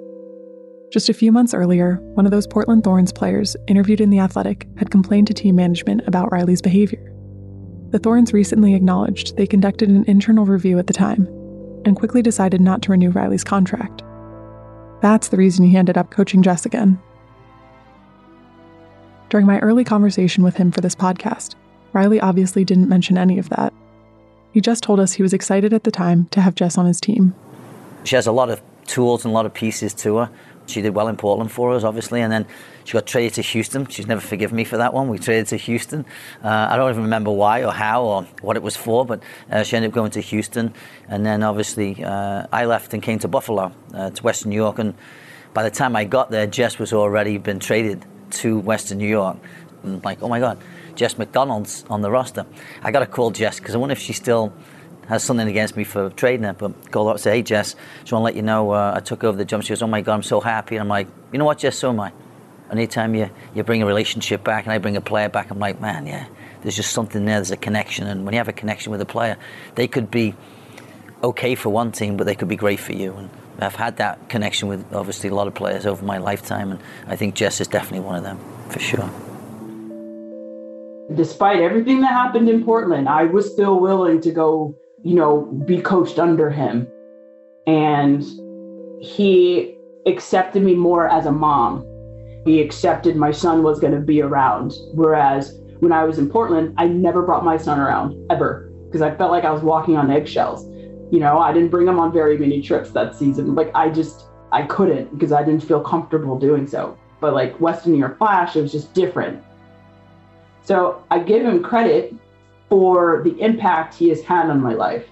[0.91, 4.67] Just a few months earlier, one of those Portland Thorns players interviewed in The Athletic
[4.77, 7.11] had complained to team management about Riley's behavior.
[7.89, 11.25] The Thorns recently acknowledged they conducted an internal review at the time
[11.84, 14.03] and quickly decided not to renew Riley's contract.
[15.01, 17.01] That's the reason he ended up coaching Jess again.
[19.30, 21.55] During my early conversation with him for this podcast,
[21.91, 23.73] Riley obviously didn't mention any of that.
[24.52, 27.00] He just told us he was excited at the time to have Jess on his
[27.00, 27.36] team.
[28.04, 30.30] She has a lot of tools and a lot of pieces to her.
[30.66, 32.45] She did well in Portland for us, obviously, and then
[32.84, 33.88] she got traded to Houston.
[33.88, 35.08] She's never forgiven me for that one.
[35.10, 36.06] We traded to Houston.
[36.43, 39.22] Uh, I don't even remember why or how or what it was for, but
[39.52, 40.74] uh, she ended up going to Houston.
[41.08, 44.80] And then obviously uh, I left and came to Buffalo, uh, to Western New York.
[44.80, 44.93] And
[45.54, 49.38] by the time I got there, Jess was already been traded to Western New York.
[49.84, 50.60] And like, oh my God,
[50.96, 52.46] Jess McDonald's on the roster.
[52.84, 54.54] I got to call Jess because I wonder if she still
[55.08, 56.54] has something against me for trading her.
[56.54, 59.00] But called up and said, hey, Jess, just want to let you know uh, I
[59.00, 59.64] took over the jump.
[59.64, 60.76] She goes, oh my God, I'm so happy.
[60.76, 62.12] And I'm like, you know what, Jess, so am I.
[62.72, 65.82] Anytime you, you bring a relationship back and I bring a player back, I'm like,
[65.82, 66.28] man, yeah,
[66.62, 67.38] there's just something there.
[67.38, 68.06] There's a connection.
[68.06, 69.38] And when you have a connection with a player,
[69.74, 70.36] they could be
[71.24, 73.14] okay for one team, but they could be great for you.
[73.14, 73.30] And
[73.60, 77.16] I've had that connection with obviously a lot of players over my lifetime, and I
[77.16, 79.10] think Jess is definitely one of them for sure.
[81.16, 85.82] Despite everything that happened in Portland, I was still willing to go, you know, be
[85.82, 86.88] coached under him.
[87.66, 88.24] And
[89.01, 91.86] he accepted me more as a mom.
[92.45, 94.74] He accepted my son was going to be around.
[94.93, 99.16] Whereas when I was in Portland, I never brought my son around ever because I
[99.16, 100.66] felt like I was walking on eggshells.
[101.12, 103.55] You know, I didn't bring him on very many trips that season.
[103.55, 106.97] Like I just I couldn't because I didn't feel comfortable doing so.
[107.20, 109.43] But like Western New York Flash, it was just different.
[110.70, 112.13] So I give him credit
[112.70, 115.07] for the impact he has had on my life.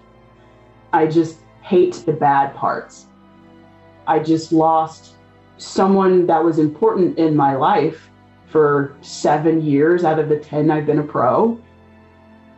[0.93, 3.07] I just hate the bad parts.
[4.05, 5.15] I just lost
[5.57, 8.11] someone that was important in my life
[8.45, 11.59] for seven years out of the 10 I've been a pro.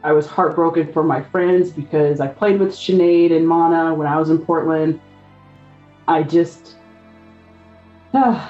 [0.04, 4.20] I was heartbroken for my friends because I played with Sinead and Mana when I
[4.20, 5.00] was in Portland.
[6.06, 6.76] I just.
[8.12, 8.50] Uh,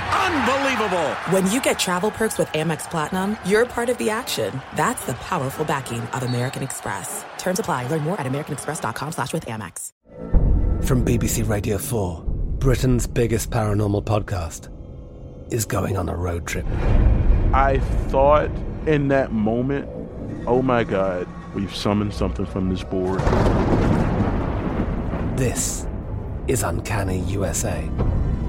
[0.13, 1.13] Unbelievable!
[1.29, 4.61] When you get travel perks with Amex Platinum, you're part of the action.
[4.75, 7.23] That's the powerful backing of American Express.
[7.37, 7.87] Terms apply.
[7.87, 9.91] Learn more at americanexpress.com slash with Amex.
[10.83, 14.69] From BBC Radio 4, Britain's biggest paranormal podcast
[15.53, 16.65] is going on a road trip.
[17.53, 18.49] I thought
[18.87, 19.87] in that moment,
[20.47, 23.19] oh my God, we've summoned something from this board.
[25.37, 25.85] This
[26.47, 27.87] is Uncanny USA.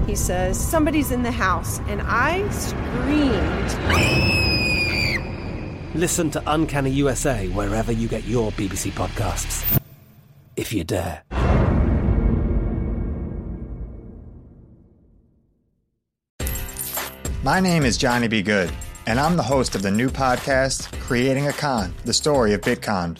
[0.05, 3.69] He says, Somebody's in the house, and I screamed.
[5.95, 9.79] Listen to Uncanny USA wherever you get your BBC podcasts,
[10.55, 11.23] if you dare.
[17.43, 18.41] My name is Johnny B.
[18.41, 18.71] Good,
[19.05, 23.19] and I'm the host of the new podcast, Creating a Con The Story of Bitcon.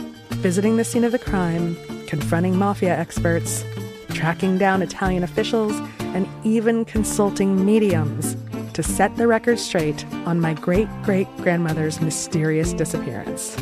[0.41, 1.77] visiting the scene of the crime,
[2.07, 3.63] confronting mafia experts,
[4.09, 8.35] tracking down Italian officials, and even consulting mediums
[8.73, 13.55] to set the record straight on my great great grandmother's mysterious disappearance.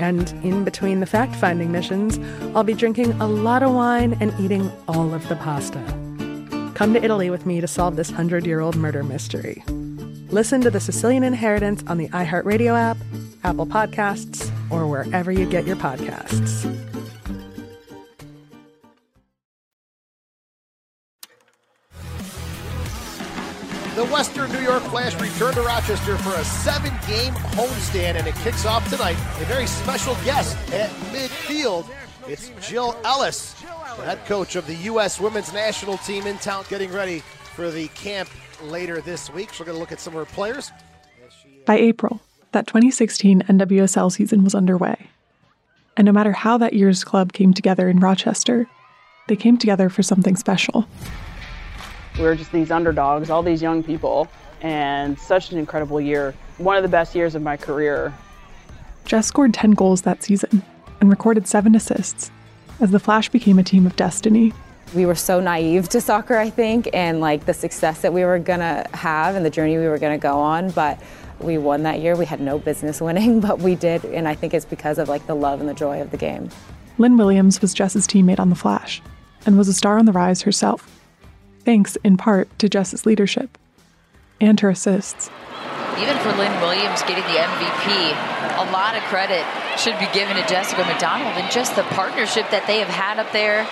[0.00, 2.18] And in between the fact finding missions,
[2.56, 5.82] I'll be drinking a lot of wine and eating all of the pasta.
[6.74, 9.62] Come to Italy with me to solve this 100 year old murder mystery.
[10.30, 12.96] Listen to The Sicilian Inheritance on the iHeartRadio app,
[13.44, 16.64] Apple Podcasts, or wherever you get your podcasts.
[23.98, 28.34] The Western New York Flash return to Rochester for a seven game homestand, and it
[28.36, 29.16] kicks off tonight.
[29.40, 31.84] A very special guest at midfield.
[32.28, 33.54] It's Jill Ellis,
[34.04, 35.18] head coach of the U.S.
[35.18, 37.24] women's national team in town, getting ready
[37.56, 38.28] for the camp
[38.62, 39.50] later this week.
[39.58, 40.70] We're going to look at some of her players.
[41.66, 42.20] By April,
[42.52, 45.08] that 2016 NWSL season was underway.
[45.96, 48.66] And no matter how that year's club came together in Rochester,
[49.26, 50.86] they came together for something special.
[52.16, 54.28] We were just these underdogs, all these young people,
[54.60, 56.34] and such an incredible year.
[56.58, 58.12] One of the best years of my career.
[59.04, 60.62] Jess scored 10 goals that season
[61.00, 62.30] and recorded seven assists
[62.80, 64.52] as the Flash became a team of destiny.
[64.94, 68.38] We were so naive to soccer, I think, and like the success that we were
[68.38, 70.70] gonna have and the journey we were gonna go on.
[70.70, 70.98] But
[71.40, 72.16] we won that year.
[72.16, 75.26] We had no business winning, but we did, and I think it's because of like
[75.26, 76.50] the love and the joy of the game.
[76.98, 79.00] Lynn Williams was Jess's teammate on the Flash
[79.46, 80.98] and was a star on the rise herself
[81.68, 83.58] thanks in part to Jess's leadership
[84.40, 85.28] and her assists.
[86.00, 87.92] Even for Lynn Williams getting the MVP,
[88.56, 89.44] a lot of credit
[89.76, 93.30] should be given to Jessica McDonald and just the partnership that they have had up
[93.32, 93.68] there.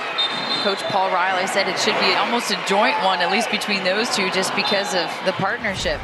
[0.60, 4.14] Coach Paul Riley said it should be almost a joint one, at least between those
[4.14, 5.98] two, just because of the partnership.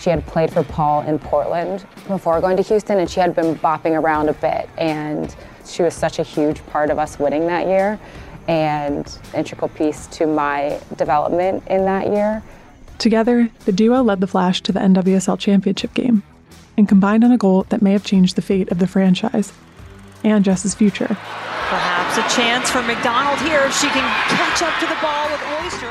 [0.00, 3.54] She had played for Paul in Portland before going to Houston, and she had been
[3.56, 4.68] bopping around a bit.
[4.78, 5.34] And
[5.66, 8.00] she was such a huge part of us winning that year
[8.48, 12.42] and integral piece to my development in that year.
[12.96, 16.22] Together, the duo led the Flash to the NWSL championship game
[16.78, 19.52] and combined on a goal that may have changed the fate of the franchise
[20.24, 21.08] and Jess's future.
[21.08, 25.42] Perhaps a chance for McDonald here if she can catch up to the ball with
[25.62, 25.90] Oyster.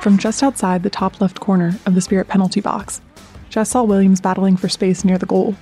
[0.00, 3.00] From just outside the top left corner of the Spirit penalty box,
[3.50, 5.54] Jess saw Williams battling for space near the goal.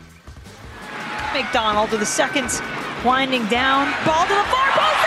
[1.32, 2.60] McDonald to the seconds,
[3.04, 5.02] winding down, ball to the far post.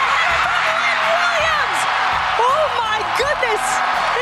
[1.15, 1.79] Williams!
[2.39, 3.63] Oh my goodness!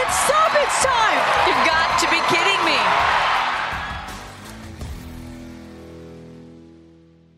[0.02, 1.20] It's stoppage time!
[1.48, 2.78] You've got to be kidding me!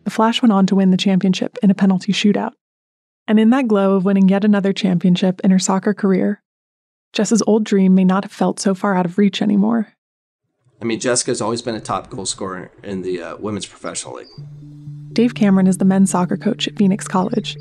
[0.04, 2.52] The Flash went on to win the championship in a penalty shootout.
[3.26, 6.42] And in that glow of winning yet another championship in her soccer career,
[7.12, 9.92] Jess's old dream may not have felt so far out of reach anymore.
[10.80, 14.28] I mean, Jessica's always been a top goal scorer in the uh, women's professional league.
[15.12, 17.56] Dave Cameron is the men's soccer coach at Phoenix College,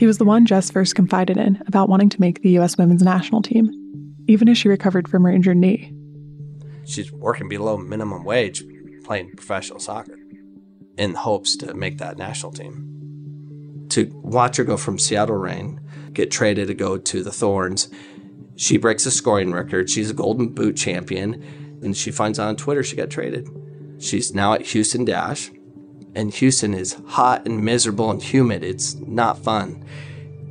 [0.00, 2.78] he was the one Jess first confided in about wanting to make the U.S.
[2.78, 3.70] women's national team,
[4.28, 5.94] even as she recovered from her injured knee.
[6.86, 8.64] She's working below minimum wage
[9.04, 10.16] playing professional soccer
[10.96, 13.88] in hopes to make that national team.
[13.90, 15.82] To watch her go from Seattle Reign,
[16.14, 17.90] get traded to go to the Thorns,
[18.56, 19.90] she breaks a scoring record.
[19.90, 21.44] She's a Golden Boot champion,
[21.82, 23.48] and she finds out on Twitter she got traded.
[23.98, 25.50] She's now at Houston Dash,
[26.14, 28.64] and Houston is hot and miserable and humid.
[28.64, 29.84] It's not fun.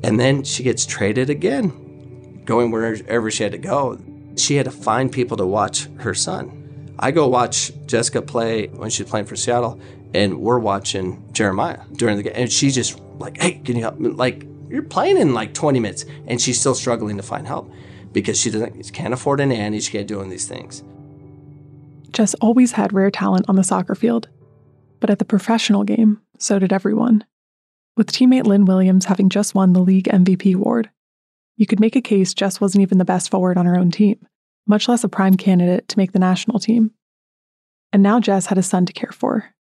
[0.04, 4.00] And then she gets traded again, going wherever she had to go.
[4.38, 6.94] She had to find people to watch her son.
[7.00, 9.80] I go watch Jessica play when she's playing for Seattle,
[10.14, 12.34] and we're watching Jeremiah during the game.
[12.36, 14.10] And she's just like, hey, can you help me?
[14.10, 17.72] Like, you're playing in like 20 minutes, and she's still struggling to find help
[18.12, 19.80] because she doesn't can't afford a nanny.
[19.80, 20.84] She can't do these things.
[22.12, 24.30] Jess always had rare talent on the soccer field,
[25.00, 27.24] but at the professional game, so did everyone.
[27.96, 30.90] With teammate Lynn Williams having just won the league MVP award,
[31.58, 34.26] you could make a case Jess wasn't even the best forward on her own team,
[34.66, 36.92] much less a prime candidate to make the national team.
[37.92, 39.54] And now Jess had a son to care for.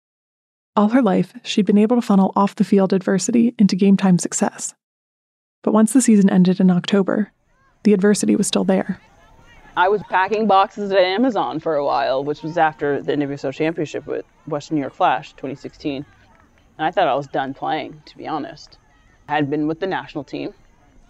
[0.74, 4.18] All her life, she'd been able to funnel off the field adversity into game time
[4.18, 4.74] success.
[5.62, 7.32] But once the season ended in October,
[7.84, 9.00] the adversity was still there.
[9.78, 14.06] I was packing boxes at Amazon for a while, which was after the NWSL Championship
[14.06, 16.06] with Western New York Flash 2016.
[16.78, 18.78] And I thought I was done playing, to be honest.
[19.28, 20.54] I had been with the national team.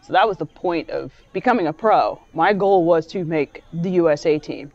[0.02, 2.20] So that was the point of becoming a pro.
[2.34, 4.72] My goal was to make the USA team.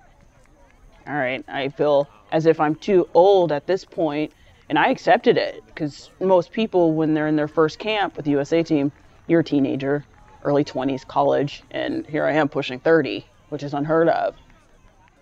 [1.05, 4.31] All right, I feel as if I'm too old at this point,
[4.69, 8.31] and I accepted it because most people, when they're in their first camp with the
[8.31, 8.89] USA team,
[9.27, 10.05] you're a teenager,
[10.43, 14.35] early 20s, college, and here I am pushing 30 which is unheard of.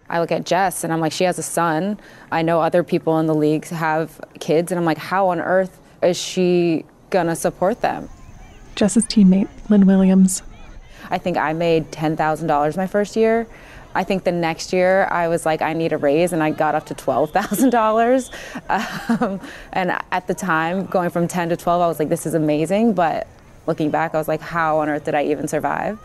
[0.09, 1.99] I look at Jess and I'm like, she has a son.
[2.32, 5.80] I know other people in the league have kids, and I'm like, how on earth
[6.01, 8.09] is she gonna support them?
[8.75, 10.41] Jess's teammate, Lynn Williams.
[11.11, 13.47] I think I made $10,000 my first year,
[13.95, 16.75] I think the next year I was like, I need a raise, and I got
[16.75, 18.30] up to $12,000.
[19.19, 19.41] Um,
[19.73, 22.93] and at the time, going from 10 to 12, I was like, this is amazing.
[22.93, 23.27] But
[23.65, 25.97] looking back, I was like, how on earth did I even survive?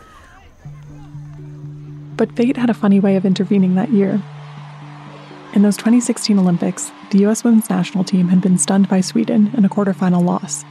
[2.16, 4.22] But fate had a funny way of intervening that year.
[5.54, 7.44] In those 2016 Olympics, the U.S.
[7.44, 10.64] women's national team had been stunned by Sweden in a quarterfinal loss,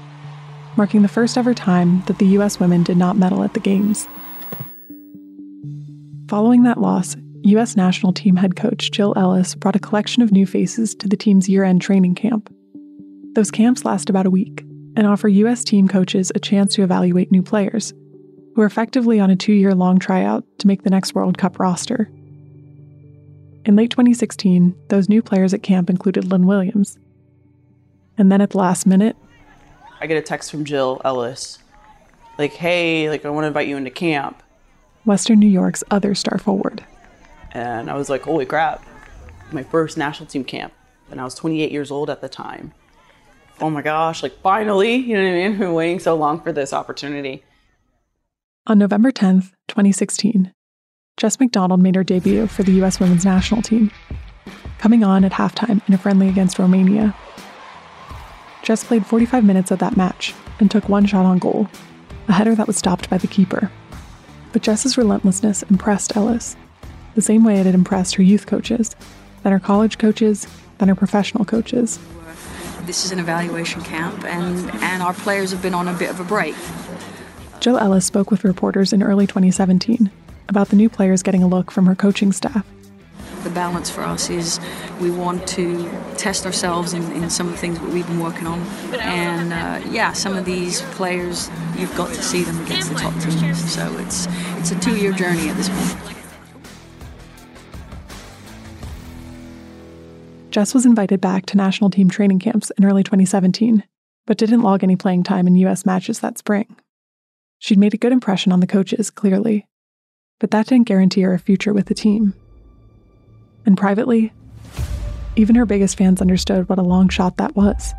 [0.76, 2.60] marking the first ever time that the U.S.
[2.60, 4.08] women did not medal at the Games.
[6.28, 7.76] Following that loss, U.S.
[7.76, 11.48] national team head coach Jill Ellis brought a collection of new faces to the team's
[11.50, 12.54] year end training camp.
[13.36, 14.66] Those camps last about a week
[14.96, 15.64] and offer U.S.
[15.64, 17.94] team coaches a chance to evaluate new players,
[18.56, 21.60] who are effectively on a two year long tryout to make the next World Cup
[21.60, 22.10] roster.
[23.66, 26.98] In late 2016, those new players at camp included Lynn Williams.
[28.18, 29.16] And then at the last minute,
[30.02, 31.60] I get a text from Jill Ellis,
[32.38, 34.44] like, "Hey, like I want to invite you into camp."
[35.06, 36.84] Western New York's other star forward.
[37.54, 38.84] And I was like, "Holy crap.
[39.52, 40.74] My first national team camp."
[41.10, 42.74] And I was 28 years old at the time.
[43.62, 45.52] Oh my gosh, like finally, you know what I mean?
[45.54, 47.44] I've been waiting so long for this opportunity.
[48.66, 50.54] On November 10th, 2016,
[51.18, 52.98] Jess McDonald made her debut for the U.S.
[52.98, 53.92] women's national team,
[54.78, 57.14] coming on at halftime in a friendly against Romania.
[58.62, 61.68] Jess played 45 minutes of that match and took one shot on goal,
[62.30, 63.70] a header that was stopped by the keeper.
[64.54, 66.56] But Jess's relentlessness impressed Ellis,
[67.16, 68.96] the same way it had impressed her youth coaches,
[69.44, 70.48] then her college coaches,
[70.78, 72.00] then her professional coaches.
[72.84, 76.22] This is an evaluation camp, and, and our players have been on a bit of
[76.22, 76.56] a break.
[77.64, 80.12] Jill Ellis spoke with reporters in early 2017
[80.50, 82.68] about the new players getting a look from her coaching staff.
[83.46, 84.60] The balance for us is
[85.00, 88.48] we want to test ourselves in, in some of the things that we've been working
[88.48, 88.60] on.
[89.00, 93.14] And uh, yeah, some of these players, you've got to see them against the top
[93.22, 93.74] teams.
[93.74, 96.18] So it's, it's a two year journey at this point.
[100.50, 103.86] Jess was invited back to national team training camps in early 2017,
[104.26, 105.86] but didn't log any playing time in U.S.
[105.86, 106.76] matches that spring.
[107.64, 109.66] She'd made a good impression on the coaches, clearly,
[110.42, 112.34] but that didn't guarantee her a future with the team.
[113.66, 114.34] And privately,
[115.38, 117.94] even her biggest fans understood what a long shot that was.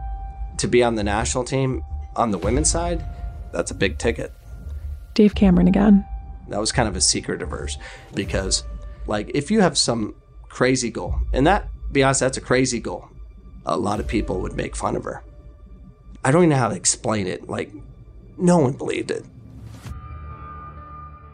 [0.59, 1.83] To be on the national team
[2.15, 3.03] on the women's side,
[3.55, 4.35] that's a big ticket.
[5.15, 6.05] Dave Cameron again.
[6.51, 7.79] That was kind of a secret of hers
[8.13, 8.65] because,
[9.07, 13.09] like, if you have some crazy goal, and that, be honest, that's a crazy goal,
[13.65, 15.25] a lot of people would make fun of her.
[16.23, 17.49] I don't even know how to explain it.
[17.49, 17.73] Like,
[18.37, 19.25] no one believed it.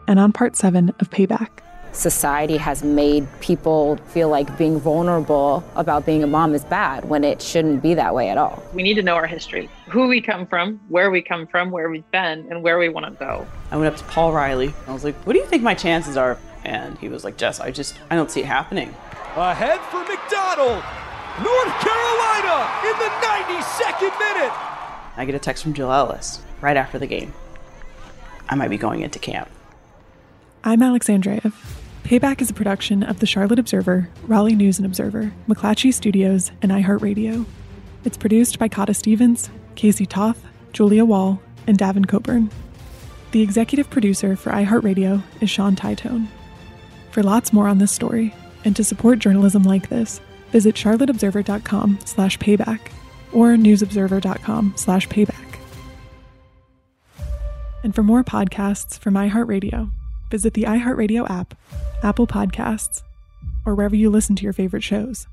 [0.07, 1.49] And on part seven of Payback,
[1.93, 7.23] society has made people feel like being vulnerable about being a mom is bad when
[7.23, 8.63] it shouldn't be that way at all.
[8.73, 11.89] We need to know our history, who we come from, where we come from, where
[11.89, 13.45] we've been, and where we want to go.
[13.71, 14.73] I went up to Paul Riley.
[14.87, 17.59] I was like, "What do you think my chances are?" And he was like, "Jess,
[17.59, 18.93] I just I don't see it happening."
[19.35, 20.83] Ahead for McDonald,
[21.41, 24.53] North Carolina in the 92nd minute.
[25.17, 27.33] I get a text from Jill Ellis right after the game.
[28.49, 29.49] I might be going into camp.
[30.63, 31.53] I'm Alex Andrejev.
[32.03, 36.71] Payback is a production of the Charlotte Observer, Raleigh News and Observer, McClatchy Studios, and
[36.71, 37.47] iHeartRadio.
[38.05, 42.51] It's produced by Kata Stevens, Casey Toth, Julia Wall, and Davin Coburn.
[43.31, 46.27] The executive producer for iHeartRadio is Sean Titone.
[47.09, 48.31] For lots more on this story,
[48.63, 52.91] and to support journalism like this, visit charlotteobserver.com slash payback
[53.33, 55.57] or newsobserver.com slash payback.
[57.83, 59.89] And for more podcasts from iHeartRadio,
[60.31, 61.53] visit the iHeartRadio app,
[62.01, 63.03] Apple Podcasts,
[63.65, 65.27] or wherever you listen to your favorite shows.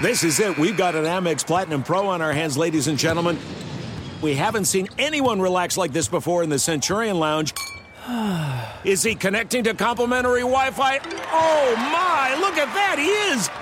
[0.00, 0.58] This is it.
[0.58, 3.38] We've got an Amex Platinum Pro on our hands, ladies and gentlemen.
[4.20, 7.54] We haven't seen anyone relax like this before in the Centurion Lounge.
[8.84, 10.98] Is he connecting to complimentary Wi Fi?
[11.30, 13.61] Oh my, look at that, he is!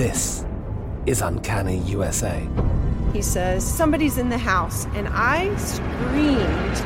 [0.00, 0.46] This
[1.04, 2.48] is Uncanny USA.
[3.12, 6.80] He says, Somebody's in the house, and I screamed.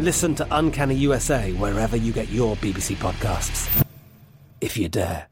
[0.00, 3.86] Listen to Uncanny USA wherever you get your BBC podcasts,
[4.60, 5.28] if you dare.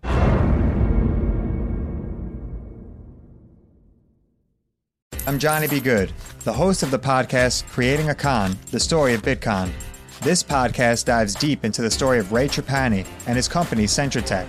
[5.27, 5.81] I'm Johnny B.
[5.81, 6.13] Good,
[6.45, 9.73] the host of the podcast Creating a Con, the story of Bitcoin.
[10.21, 14.47] This podcast dives deep into the story of Ray Trapani and his company Centra Tech.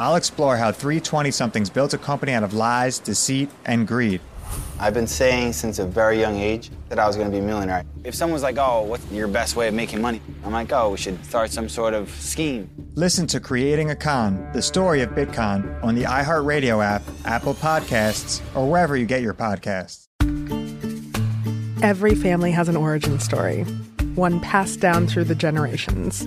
[0.00, 4.22] I'll explore how 320 somethings built a company out of lies, deceit, and greed.
[4.78, 7.46] I've been saying since a very young age that I was going to be a
[7.46, 7.84] millionaire.
[8.02, 10.22] If someone's like, oh, what's your best way of making money?
[10.42, 12.70] I'm like, oh, we should start some sort of scheme.
[12.94, 18.40] Listen to Creating a Con, the story of Bitcoin on the iHeartRadio app, Apple Podcasts,
[18.56, 20.06] or wherever you get your podcasts.
[21.82, 23.64] Every family has an origin story,
[24.14, 26.26] one passed down through the generations.